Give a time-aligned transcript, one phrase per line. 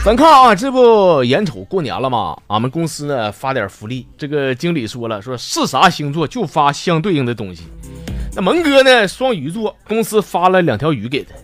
[0.04, 2.34] 咱看啊，这不眼瞅过年了吗？
[2.46, 7.64] 俺们公司呢发点福利，这个经理说了，说是啥星座就发相对应的东西。
[8.34, 11.34] 那蒙哥呢双鱼座，公司发了两条鱼给他；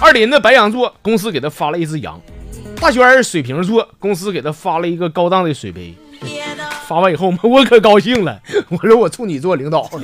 [0.00, 2.14] 二林呢白羊座，公司给他发了一只羊；
[2.80, 5.94] 大轩水瓶座，公司给他发了一个高档的水杯。
[6.86, 9.90] 发完以后，我可高兴了，我说我处女座领导。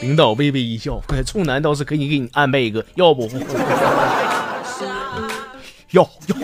[0.00, 3.28] 领导微微一笑，处男倒是可以给你安排一个，要不？
[5.92, 6.36] 要要。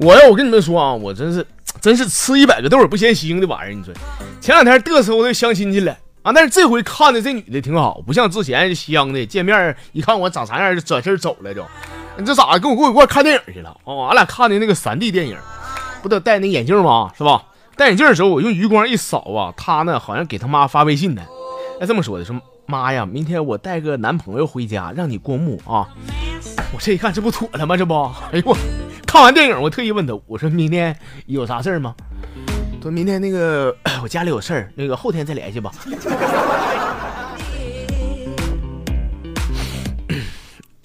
[0.00, 1.44] 我要我跟你们说啊，我真是
[1.80, 3.74] 真是吃一百个豆儿不嫌腥的玩意儿。
[3.74, 3.92] 你说，
[4.40, 5.92] 前两天嘚瑟的相亲去了
[6.22, 11.64] 啊，但是这回看的这女的挺好，不像之前香的，见面一看我长啥样就转身走了就。
[12.16, 13.76] 你这咋跟我跟我一块看电影去了？
[13.82, 15.36] 哦，俺俩看的那个三 D 电影。
[16.00, 17.10] 不得戴那眼镜吗？
[17.18, 17.42] 是吧？
[17.76, 21.22] 戴眼镜的时候，我用余光一扫啊，他呢好像给他妈发微信呢。
[21.80, 25.88] 哎，这么说的，说妈呀，明天我带个男朋友回家，让你过目啊。
[26.70, 27.74] 我这一看，这不妥了吗？
[27.78, 27.94] 这不，
[28.30, 28.54] 哎呦我，
[29.06, 31.94] 看完电影，我特意问他，我说明天有啥事儿吗？
[32.82, 33.74] 说明天那个
[34.04, 35.72] 我家里有事儿，那个后天再联系吧。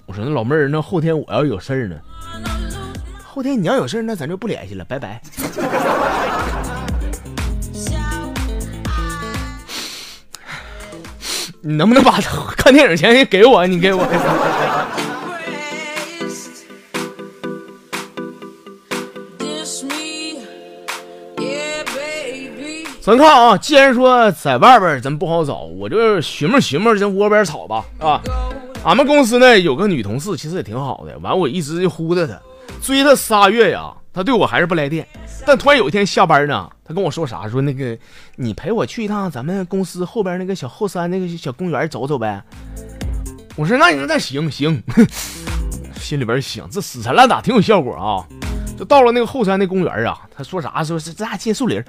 [0.06, 1.96] 我说那老妹儿，那后天我要有事儿呢。
[3.22, 5.20] 后天你要有事儿那咱就不联系了，拜拜。
[11.66, 12.20] 你能不能把
[12.58, 13.66] 看电影钱也给我？
[13.66, 14.04] 你给我。
[23.00, 28.20] 咱看啊，既然说在外边咱不好找，我就寻摸寻摸这窝边草吧，啊。
[28.84, 32.38] 俺们公司呢有个女同事，其实也挺好的，完我一直就呼着她。
[32.82, 35.06] 追她仨月呀，他对我还是不来电。
[35.44, 37.46] 但突然有一天下班呢，他跟我说啥？
[37.48, 37.98] 说那个
[38.36, 42.42] 你陪我去一趟咱们公司后边那个小后山那个小公园走走呗。
[43.56, 44.82] 我说那那行行，
[46.00, 48.24] 心里边想这死缠烂打挺有效果啊。
[48.76, 50.82] 就到了那个后山那公园啊，他说啥？
[50.82, 51.82] 说是咱俩进树林。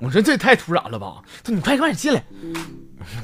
[0.00, 1.14] 我说这也太突然了吧？
[1.42, 2.22] 他说你快快点进来。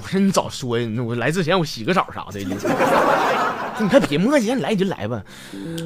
[0.03, 0.89] 我说你早说呀！
[1.03, 2.41] 我来之前我洗个澡啥的。
[3.79, 5.23] 你快别磨叽，你来你就来吧。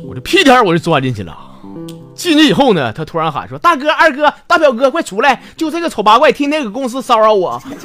[0.05, 1.37] 我这屁颠我就钻进去了。
[2.14, 5.41] 进去以后呢，他突然喊说：“大哥、二哥、大表哥，快出来！
[5.56, 7.60] 就这个丑八怪天天搁公司骚扰我。”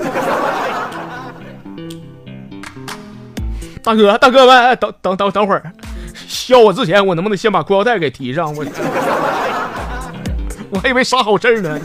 [3.84, 5.61] 大哥、大哥们，等等等等会儿，
[6.28, 8.53] 削我之前，我能不能先把裤腰带给提上？
[8.56, 8.66] 我
[10.72, 11.78] 我还以为啥好事呢。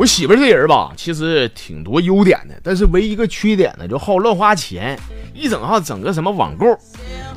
[0.00, 4.98] 我媳妇这人吧，其实挺多优点的，但是唯一一个缺点呢，就好乱花钱，
[5.34, 6.64] 一整哈整个什么网购。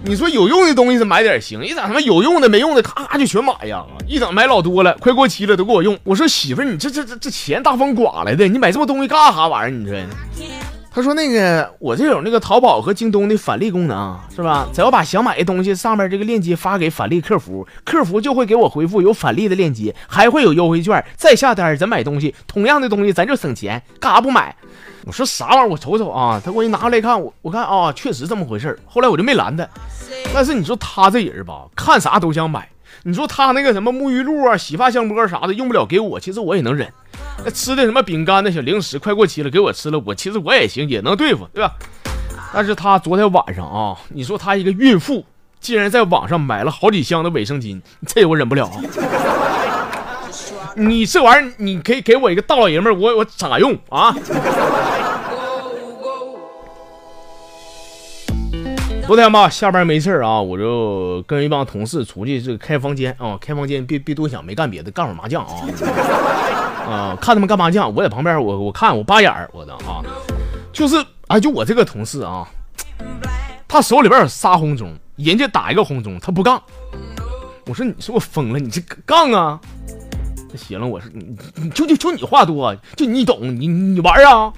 [0.05, 3.85] 你说有用的东西是买点行，一整他妈有用的没用的，咔咔就全买呀！
[4.07, 5.99] 一整买老多了，快过期了都给我用。
[6.05, 9.77] 我说媳妇，你这这这这钱大风刮来的，你买这么东西干啥玩意儿？
[9.77, 9.97] 你说？
[10.95, 14.67] 他说：“那个，我这有那个淘宝和京东的返利功能，是吧？
[14.71, 21.03] 只要把想买的东西上面这个链接发给返利客服，客服就会给我回复有返利的链接，还会有优惠券。
[21.17, 24.55] 再下单咱买东西，同样的东西咱就省钱，干啥不买？”
[25.05, 25.67] 我说：“啥玩意儿？
[25.67, 29.67] 我瞅瞅啊！”他给我一拿过来看，我我看啊，确实这么回事后来我就没拦他。
[30.31, 32.69] 但是你说他这人吧，看啥都想买。
[33.01, 36.87] 你说他那个什么沐浴露啊、洗发香波啥的用不了给我，其实我也能忍。
[37.45, 41.73] 那吃的什么饼干、那小零食，快过期了，给我吃了，我其实我也行，也能对付，对吧？
[42.53, 45.25] 但是他昨天晚上啊，你说他一个孕妇，
[45.59, 48.81] 竟然在网上买了好几箱的卫生巾，这我忍不了啊。
[50.75, 54.15] 你这玩意儿，你可以给我一个大老爷们儿，我我咋用啊？
[59.05, 65.53] 昨天吧，下班没事啊，我就跟一帮同事出去这个开房间啊，开房间别别多想，没干别的，干会儿麻将啊。
[66.89, 70.01] 啊，看他们干麻将，我在旁边，我我看我扒眼儿，我的啊，
[70.71, 70.95] 就是
[71.27, 72.47] 啊，就我这个同事啊，
[73.67, 76.61] 他手里边有仨红中，人家打一个红中，他不杠。
[77.65, 78.59] 我说你是不是疯了？
[78.59, 79.59] 你这杠啊？
[80.49, 84.51] 他行了，我说你你就就就你话多，就你懂，你你玩啊？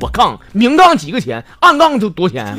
[0.00, 2.56] 我杠，明杠几个钱，暗杠就多钱。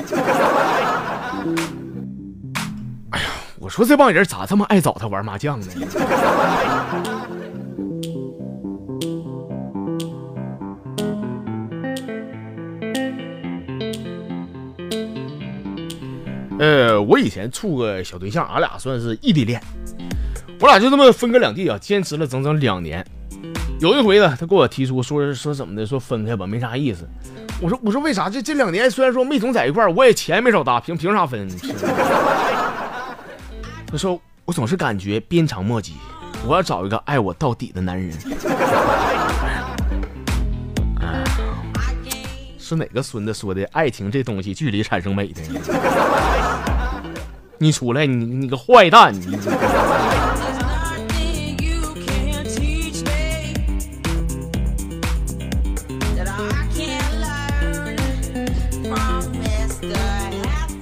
[3.72, 5.68] 说这帮人咋这么爱找他玩麻将呢？
[16.60, 19.64] 呃，我以前处个小对象，俺俩算是异地恋，
[20.60, 23.04] 我俩就这么分隔两地啊，坚持了整整两年。
[23.80, 27.08] 有一回呢，他给我提出说说怎么的，说分开吧，没啥意思。
[27.62, 28.30] 我说我说为啥？
[28.30, 31.48] 这这两年虽然说没总在一块儿，我也钱没少搭，凭凭啥分？
[33.92, 35.96] 他说我总是感觉鞭长莫及，
[36.48, 38.18] 我要找一个爱我到底的男人。
[42.58, 43.66] 是哪个孙子说的？
[43.74, 45.42] 爱情这东西，距离产生美的。
[47.60, 49.14] 你出来，你你个坏蛋！
[49.14, 49.38] 你。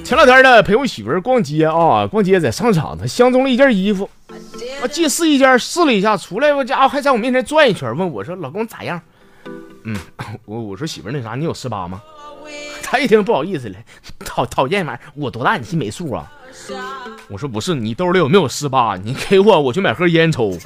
[0.09, 4.09] 前两天呢，陪我媳妇儿逛街啊，逛街在商场，她相中了一件衣服，
[4.81, 8.99] 啊，借试衣间试了一下，出来我家伙还在我面前转一圈，问我说：“老公咋样？”
[9.85, 9.95] 嗯，
[10.45, 12.01] 我我说媳妇儿那啥，你有十八吗？
[12.81, 13.75] 她一听不好意思了，
[14.25, 16.25] 讨讨厌玩意儿，我多大你心没数啊？
[17.29, 18.95] 我说不是，你兜里有没有十八？
[18.95, 20.57] 你给我，我去买盒烟抽。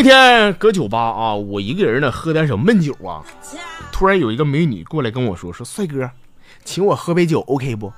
[0.00, 3.20] 那天搁酒吧啊，我一个人呢，喝点小闷酒啊。
[3.92, 6.10] 突然有一个美女过来跟我说：“说帅哥，
[6.64, 7.92] 请我喝杯酒，OK 不？”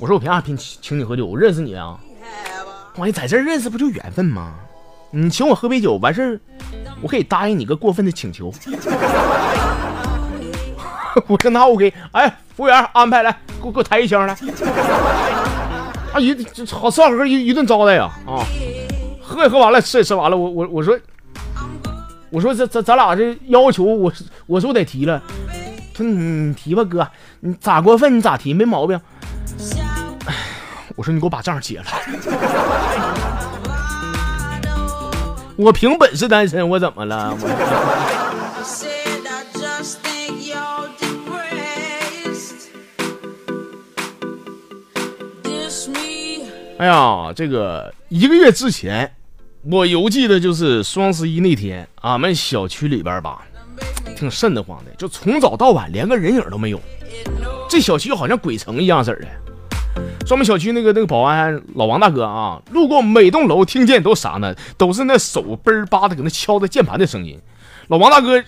[0.00, 1.26] 我说：“我凭啥凭请你喝酒？
[1.26, 1.98] 我认识你啊！
[2.96, 4.54] 万一在这认识不就缘分吗？
[5.10, 6.40] 你请我喝杯酒完事儿，
[7.02, 8.50] 我可以答应你个过分的请求。
[11.28, 13.30] ”我跟他 OK。”哎，服务员安排来，
[13.60, 14.32] 给我给我抬一箱来。
[16.14, 18.40] 啊，一这好吃好喝一一顿招待呀啊！
[19.32, 20.98] 喝也喝完了，吃也吃完了，我我我说，
[22.30, 24.12] 我说这咱咱俩这要求，我
[24.46, 25.20] 我是不得提了。
[25.94, 27.06] 他你提吧，哥，
[27.40, 29.00] 你咋过分你咋提，没毛病。
[30.96, 31.84] 我说你给我把账结了。
[35.56, 37.36] 我凭本事单身，我怎么了？
[46.78, 49.14] 哎呀，这个一个月之前。
[49.70, 53.42] 我犹记得就是双十一那天，俺们小区里边吧，
[54.16, 56.80] 挺瘆得慌的，就从早到晚连个人影都没有。
[57.68, 59.28] 这小区好像鬼城一样似的。
[60.26, 64.52] 专门小区那个那个保安老王大哥啊，路过每栋楼，听见都啥呢？
[64.76, 67.38] 都是那手嘣儿吧的搁那敲着键盘的声音。
[67.86, 68.42] 老王大哥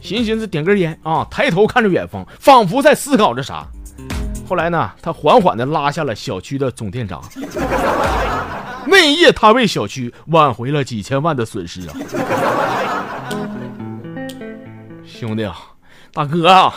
[0.00, 3.66] 寻思寻思，点根烟啊，抬头看着远方，仿佛在思考着啥。
[4.48, 7.20] 后来呢，他缓缓的拉下了小区的总电闸。
[8.90, 11.94] 那一夜，他为小区挽回了几千万的损失啊！
[15.06, 15.56] 兄弟啊，
[16.12, 16.74] 大哥啊，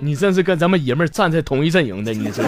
[0.00, 2.42] 你真是跟咱们爷们站在同一阵营的，你这。